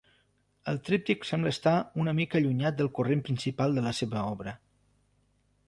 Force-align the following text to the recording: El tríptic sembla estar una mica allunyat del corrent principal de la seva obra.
El 0.71 0.79
tríptic 0.87 1.27
sembla 1.31 1.51
estar 1.55 1.73
una 2.05 2.15
mica 2.21 2.39
allunyat 2.41 2.79
del 2.81 2.91
corrent 3.01 3.23
principal 3.29 3.79
de 3.79 3.87
la 3.89 3.95
seva 4.01 4.27
obra. 4.33 4.59